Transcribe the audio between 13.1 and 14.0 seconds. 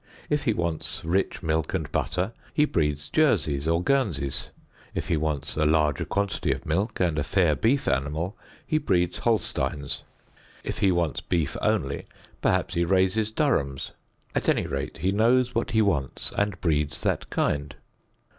Durhams.